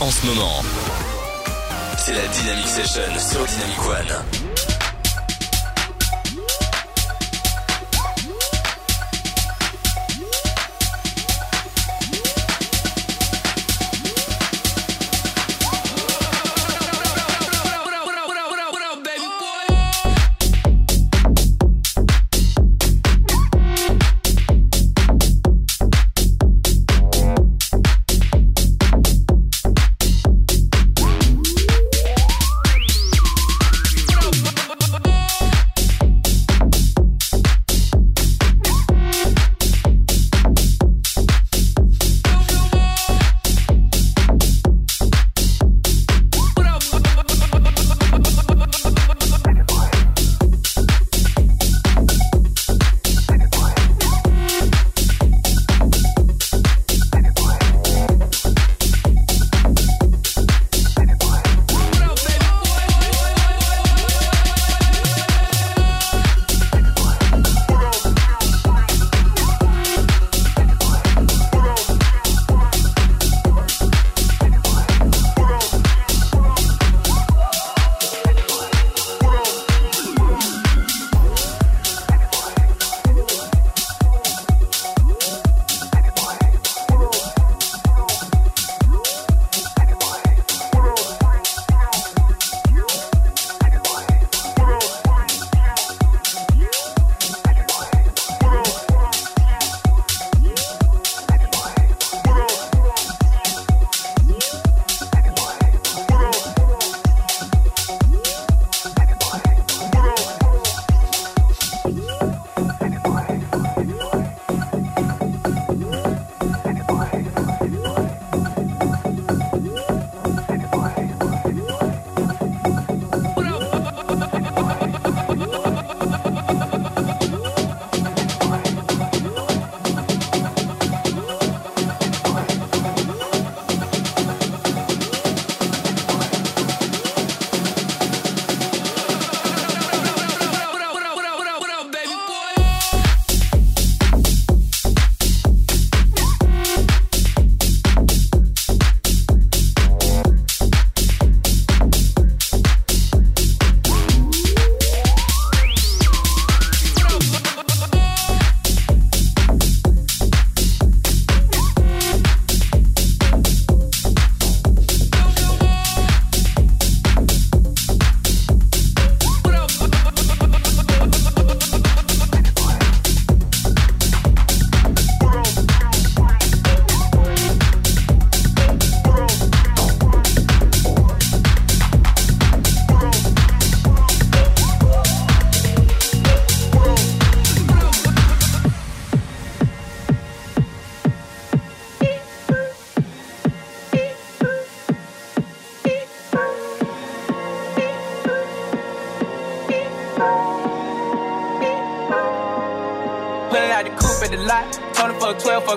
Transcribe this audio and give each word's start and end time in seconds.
en 0.00 0.10
ce 0.10 0.26
moment. 0.26 0.62
C'est 1.98 2.12
la 2.12 2.26
Dynamic 2.28 2.66
Session 2.66 3.02
sur 3.18 3.44
Dynamic 3.44 3.80
One. 3.88 4.45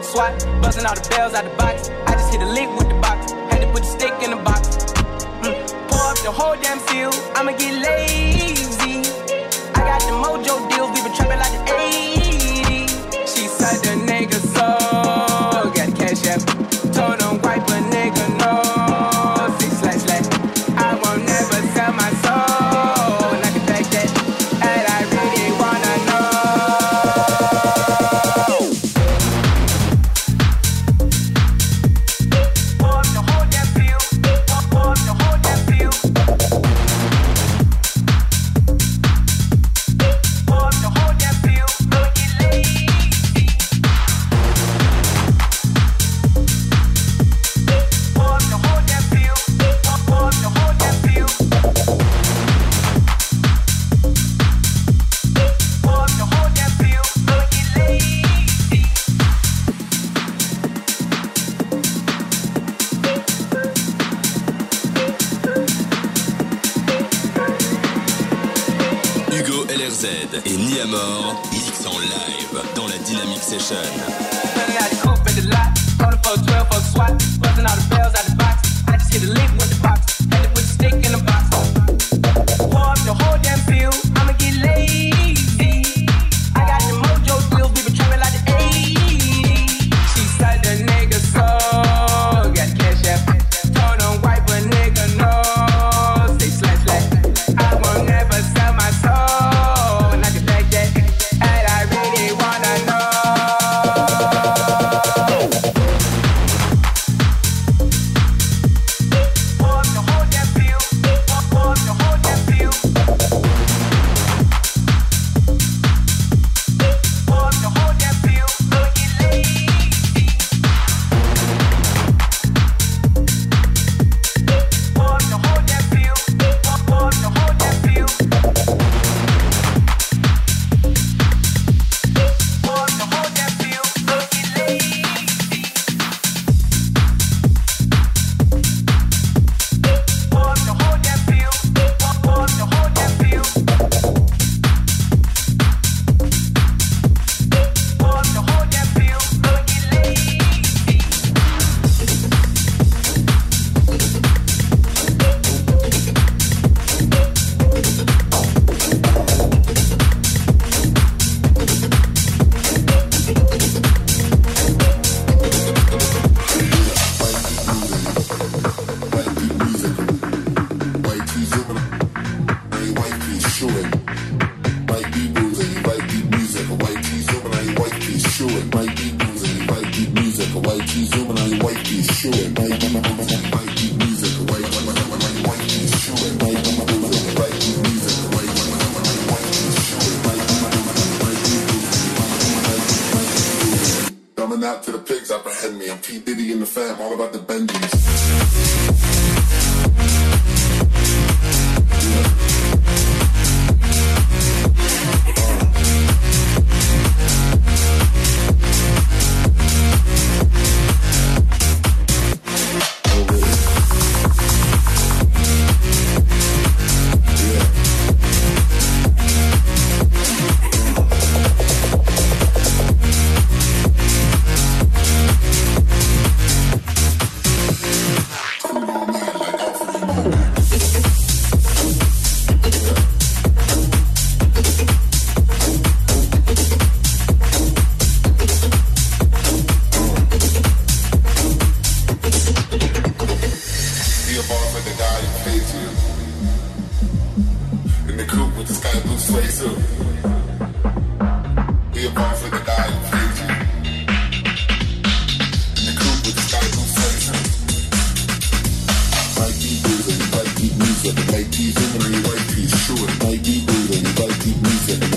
swat, 0.09 0.33
busting 0.61 0.85
all 0.85 0.95
the 0.95 1.07
bells 1.09 1.33
out 1.33 1.43
the 1.43 1.55
box. 1.55 1.68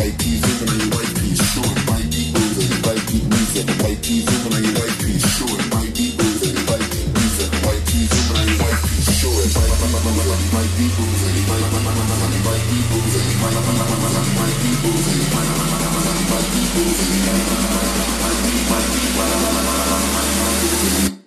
white 0.03 0.19
keys 0.19 0.43
over 0.43 0.67
my 0.67 0.83
white 0.99 1.15
keys, 1.15 1.39
showing 1.55 1.83
my 1.87 2.03
egos 2.11 2.59
and 2.59 2.75
white 2.83 3.05
key 3.07 3.23
music, 3.23 3.71
white 3.83 4.03
keys 4.03 4.27
over 4.35 4.51
my 4.51 4.59
white 4.75 4.99
keys, 4.99 5.23
showing 5.31 5.69
my 5.71 5.87
egos 5.95 6.43
and 6.43 6.59
white 6.67 6.89
key 6.91 7.07
music, 7.15 7.51
white 7.63 7.85
keys 7.87 8.11
over 8.11 8.35
my 8.35 8.51
white 8.67 8.83
keys, 8.83 9.07
showing 9.23 9.51
my 9.55 9.63
my 9.63 10.67
egos 10.83 11.23
and 11.23 11.39
my 11.47 11.55
my 11.63 12.59
egos 12.75 13.15
and 13.15 13.31
my 13.39 13.55
my 13.63 14.51
egos 14.59 15.07
and 15.13 15.27
my 15.31 15.47
my 15.47 16.43
egos 16.51 16.99
and 16.99 17.23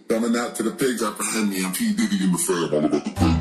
Coming 0.10 0.36
out 0.36 0.56
to 0.56 0.64
the 0.64 0.72
pigs, 0.72 1.02
apprehend 1.02 1.50
me, 1.50 1.64
I'm 1.64 1.72
P. 1.72 1.94
Diddy 1.94 2.24
in 2.24 2.32
the 2.32 2.38
fab, 2.38 2.74
all 2.74 2.86
about 2.86 3.04
the 3.04 3.12
pigs. 3.12 3.35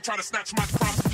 try 0.00 0.16
to 0.16 0.22
snatch 0.22 0.54
my 0.56 0.64
crown. 0.64 1.07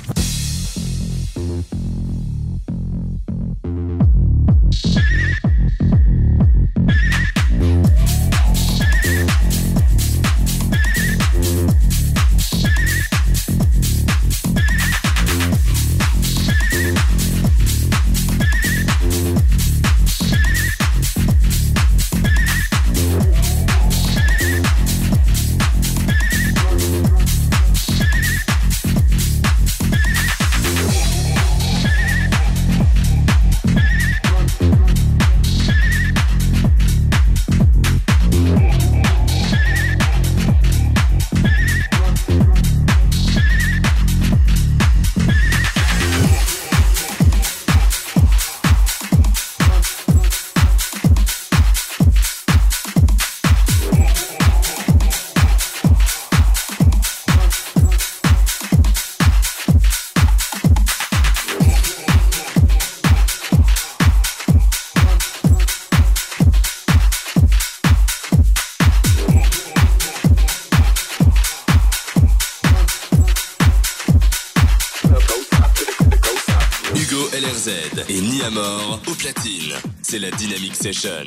La 78.45 78.51
mort 78.51 79.01
au 79.07 79.15
platine. 79.15 79.73
C'est 80.03 80.19
la 80.19 80.29
Dynamic 80.29 80.75
Session. 80.75 81.25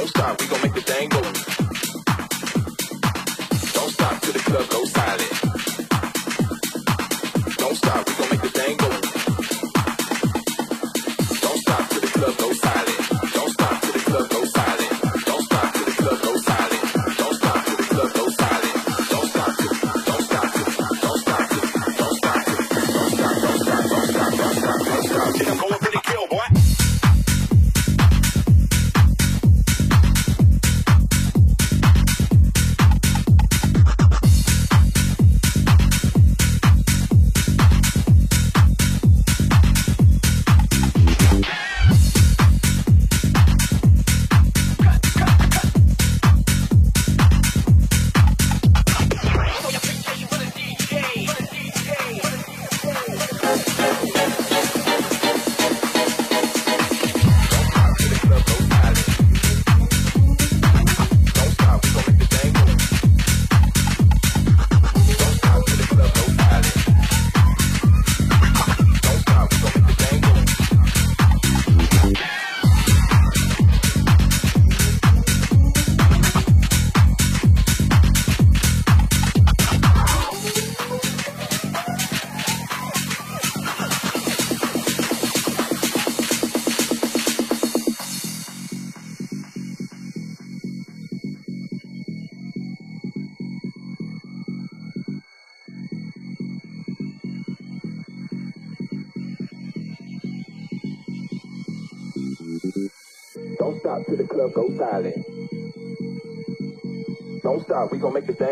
Don't 0.00 0.08
stop, 0.08 0.40
we 0.40 0.46
gon' 0.46 0.62
make 0.62 0.72
the 0.72 0.80
thing 0.80 1.08
go. 1.10 1.20
Don't 3.74 3.92
stop 3.92 4.22
till 4.22 4.32
the 4.32 4.38
club 4.38 4.68
goes 4.70 4.92
silent. 4.92 5.19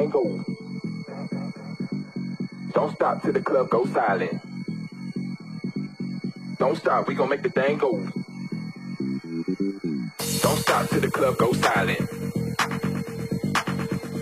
Go. 0.07 0.45
Don't 2.73 2.95
stop 2.95 3.23
till 3.23 3.33
the 3.33 3.41
club 3.43 3.69
goes 3.69 3.91
silent. 3.91 4.41
Don't 6.59 6.77
stop, 6.77 7.09
we 7.09 7.15
gon' 7.15 7.29
make 7.29 7.43
the 7.43 7.51
thing 7.51 7.79
go. 7.79 7.93
Don't 10.43 10.59
stop 10.59 10.89
till 10.89 11.01
the 11.01 11.11
club 11.11 11.37
goes 11.37 11.59
silent. 11.59 12.11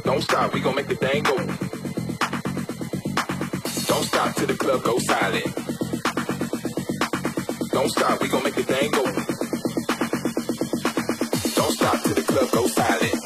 Don't 0.04 0.22
stop, 0.22 0.54
we 0.54 0.60
gon' 0.60 0.74
make 0.74 0.88
the 0.88 0.96
thing 0.96 1.22
go. 1.22 1.36
Don't 3.86 4.04
stop 4.04 4.34
till 4.36 4.46
the 4.46 4.56
club 4.56 4.82
goes 4.82 5.06
silent. 5.06 5.54
Don't 7.70 7.90
stop, 7.90 8.20
we 8.20 8.28
gon' 8.28 8.42
make 8.42 8.54
the 8.54 8.62
thing 8.62 8.90
go. 8.90 9.04
Don't 11.54 11.72
stop 11.72 12.02
till 12.02 12.14
the 12.14 12.22
club 12.22 12.50
goes 12.50 12.72
silent. 12.74 13.25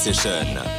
Session. 0.00 0.69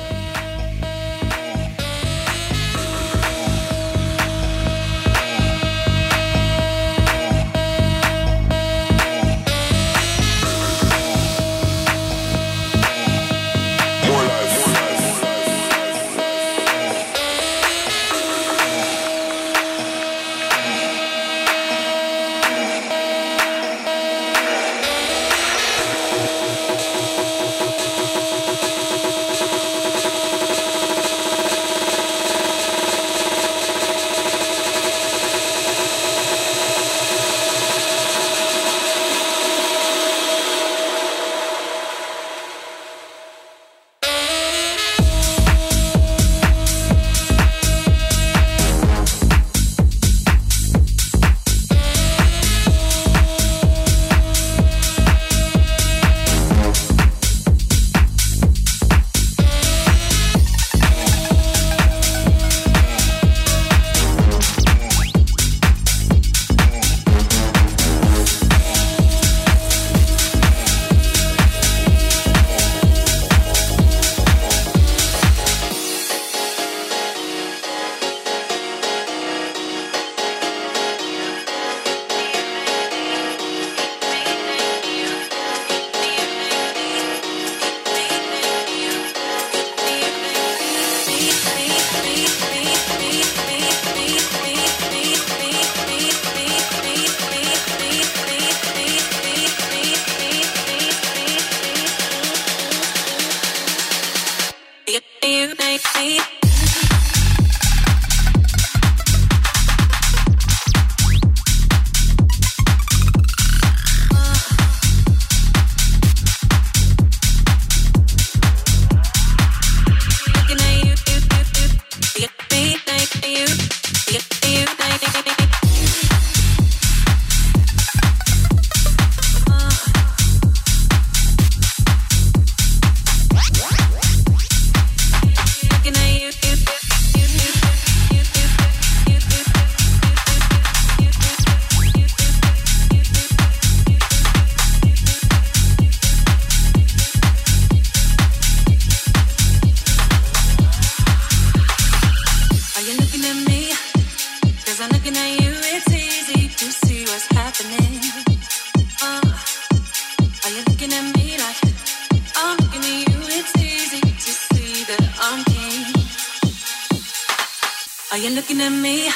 La 168.62 169.12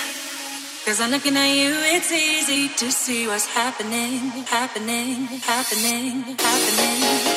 it's 1.93 2.12
easy 2.12 2.67
to 2.69 2.91
see 2.91 3.27
what's 3.27 3.45
happening, 3.45 4.19
happening, 4.47 5.25
happening, 5.25 6.23
happening, 6.38 7.34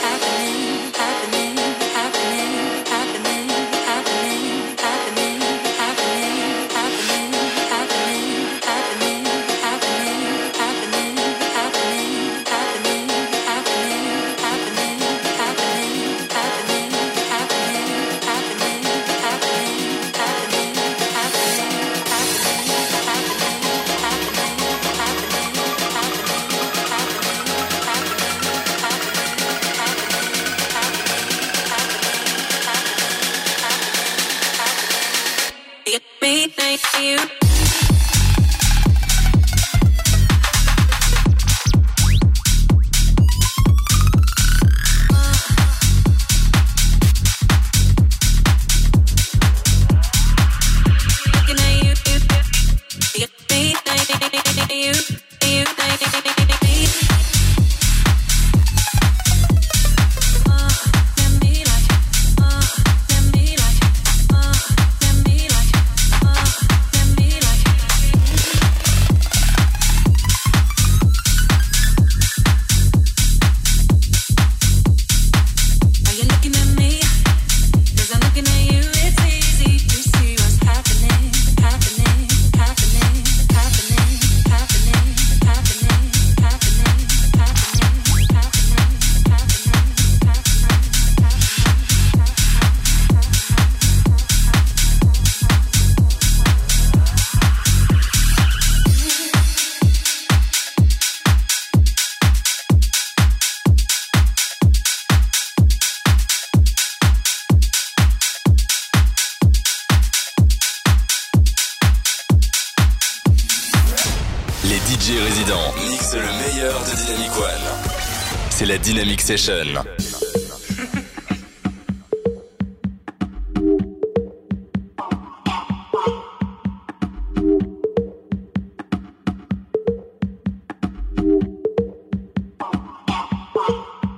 Dynamic 118.88 119.20
Session. 119.20 119.84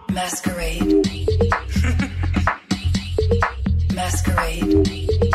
Masquerade. 0.08 1.26
Masquerade. 3.94 5.29